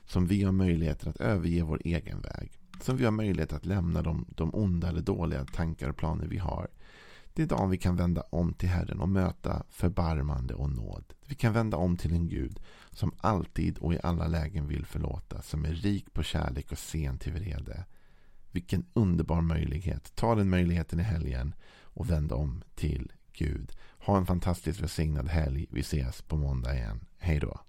som 0.05 0.27
vi 0.27 0.43
har 0.43 0.51
möjligheten 0.51 1.09
att 1.09 1.21
överge 1.21 1.63
vår 1.63 1.81
egen 1.85 2.21
väg 2.21 2.60
som 2.83 2.97
vi 2.97 3.05
har 3.05 3.11
möjlighet 3.11 3.53
att 3.53 3.65
lämna 3.65 4.01
de, 4.01 4.25
de 4.29 4.55
onda 4.55 4.89
eller 4.89 5.01
dåliga 5.01 5.45
tankar 5.45 5.89
och 5.89 5.97
planer 5.97 6.27
vi 6.27 6.37
har. 6.37 6.67
Det 7.33 7.43
är 7.43 7.47
dagen 7.47 7.69
vi 7.69 7.77
kan 7.77 7.95
vända 7.95 8.21
om 8.21 8.53
till 8.53 8.69
Herren 8.69 8.99
och 8.99 9.09
möta 9.09 9.63
förbarmande 9.69 10.53
och 10.53 10.69
nåd. 10.69 11.13
Vi 11.25 11.35
kan 11.35 11.53
vända 11.53 11.77
om 11.77 11.97
till 11.97 12.13
en 12.13 12.27
Gud 12.27 12.59
som 12.91 13.11
alltid 13.17 13.77
och 13.77 13.93
i 13.93 13.99
alla 14.03 14.27
lägen 14.27 14.67
vill 14.67 14.85
förlåta, 14.85 15.41
som 15.41 15.65
är 15.65 15.73
rik 15.73 16.13
på 16.13 16.23
kärlek 16.23 16.71
och 16.71 16.77
sen 16.77 17.17
till 17.17 17.33
vrede. 17.33 17.85
Vilken 18.51 18.85
underbar 18.93 19.41
möjlighet. 19.41 20.15
Ta 20.15 20.35
den 20.35 20.49
möjligheten 20.49 20.99
i 20.99 21.03
helgen 21.03 21.55
och 21.81 22.09
vänd 22.09 22.31
om 22.31 22.63
till 22.75 23.11
Gud. 23.33 23.71
Ha 23.97 24.17
en 24.17 24.25
fantastiskt 24.25 24.81
välsignad 24.81 25.27
helg. 25.27 25.67
Vi 25.69 25.81
ses 25.81 26.21
på 26.21 26.37
måndag 26.37 26.75
igen. 26.75 26.99
Hej 27.17 27.39
då. 27.39 27.59